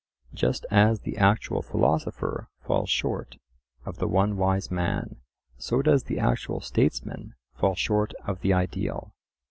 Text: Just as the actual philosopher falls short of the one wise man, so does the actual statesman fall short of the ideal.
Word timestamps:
Just 0.33 0.65
as 0.71 1.01
the 1.01 1.15
actual 1.15 1.61
philosopher 1.61 2.47
falls 2.59 2.89
short 2.89 3.37
of 3.85 3.99
the 3.99 4.07
one 4.07 4.35
wise 4.35 4.71
man, 4.71 5.17
so 5.59 5.83
does 5.83 6.05
the 6.05 6.17
actual 6.17 6.59
statesman 6.59 7.35
fall 7.53 7.75
short 7.75 8.11
of 8.25 8.41
the 8.41 8.51
ideal. 8.51 9.13